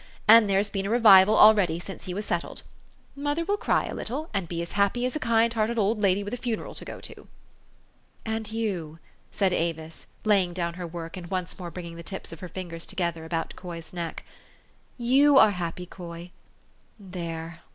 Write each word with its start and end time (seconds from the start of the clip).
And 0.27 0.49
there's 0.49 0.71
been 0.71 0.87
a 0.87 0.89
revival 0.89 1.37
already 1.37 1.79
since 1.79 2.05
he 2.05 2.15
was 2.15 2.25
settled. 2.25 2.63
Mother 3.15 3.45
will 3.45 3.55
cr} 3.55 3.71
r 3.71 3.87
a 3.91 3.93
little, 3.93 4.31
and 4.33 4.47
be 4.47 4.59
as 4.63 4.71
happy 4.71 5.05
as 5.05 5.15
a 5.15 5.19
kind 5.19 5.53
hearted 5.53 5.77
old 5.77 6.01
lady 6.01 6.23
with 6.23 6.33
a 6.33 6.37
funeral 6.37 6.73
to 6.73 6.83
go 6.83 6.99
to." 7.01 7.13
4 7.15 7.27
'And 8.25 8.51
you," 8.51 8.97
said 9.29 9.53
Avis, 9.53 10.07
laying 10.25 10.53
down 10.53 10.73
her 10.73 10.87
work, 10.87 11.17
and 11.17 11.27
once 11.29 11.59
more 11.59 11.69
bringing 11.69 11.97
the 11.97 12.01
tips 12.01 12.33
of 12.33 12.39
her 12.39 12.49
fingers 12.49 12.87
together 12.87 13.25
about 13.25 13.55
Coy's 13.55 13.93
neck," 13.93 14.23
you 15.19 15.37
are 15.37 15.51
happy, 15.51 15.85
Coy? 15.85 16.31
There. 16.99 17.59